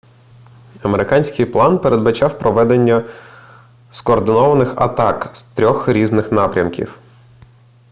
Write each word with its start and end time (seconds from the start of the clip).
американський 0.81 1.45
план 1.45 1.79
передбачав 1.79 2.39
проведення 2.39 3.03
скоординованих 3.91 4.73
атак 4.77 5.31
з 5.33 5.43
3 5.43 5.75
різних 5.87 6.31
напрямків 6.31 6.99